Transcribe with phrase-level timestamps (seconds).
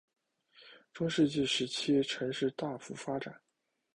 [0.91, 3.39] 中世纪时期城市大幅发展。